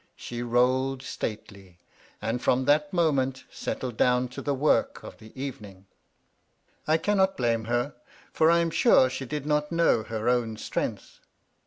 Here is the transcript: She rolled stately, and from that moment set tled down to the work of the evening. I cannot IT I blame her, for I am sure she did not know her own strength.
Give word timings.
She 0.15 0.41
rolled 0.41 1.03
stately, 1.03 1.77
and 2.23 2.41
from 2.41 2.65
that 2.65 2.91
moment 2.91 3.43
set 3.51 3.81
tled 3.81 3.97
down 3.97 4.29
to 4.29 4.41
the 4.41 4.55
work 4.55 5.03
of 5.03 5.19
the 5.19 5.31
evening. 5.39 5.85
I 6.87 6.97
cannot 6.97 7.33
IT 7.33 7.33
I 7.33 7.37
blame 7.37 7.65
her, 7.65 7.93
for 8.33 8.49
I 8.49 8.61
am 8.61 8.71
sure 8.71 9.11
she 9.11 9.25
did 9.25 9.45
not 9.45 9.71
know 9.71 10.01
her 10.01 10.27
own 10.27 10.57
strength. 10.57 11.19